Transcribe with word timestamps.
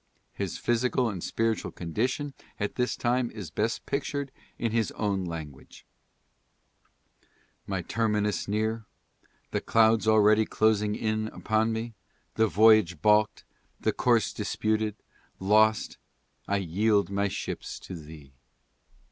His 0.33 0.57
physical 0.57 1.09
and 1.11 1.23
spiritual 1.23 1.69
condition 1.69 2.33
at 2.59 2.73
this 2.73 2.95
time 2.95 3.29
is 3.29 3.51
best 3.51 3.85
pictured 3.85 4.31
in 4.57 4.71
his 4.71 4.89
own 4.93 5.25
language:" 5.25 5.85
My 7.67 7.83
terminus 7.83 8.47
near, 8.47 8.87
The 9.51 9.61
clouds 9.61 10.07
already 10.07 10.47
closing 10.47 10.95
in 10.95 11.27
upon 11.27 11.71
me, 11.71 11.93
The 12.33 12.47
voyage 12.47 12.99
balk'd, 12.99 13.43
the 13.79 13.93
course 13.93 14.33
disputed, 14.33 14.95
lost, 15.37 15.99
I 16.47 16.57
yield 16.57 17.11
my 17.11 17.27
ships 17.27 17.77
to 17.81 17.93
Thee. 17.95 18.33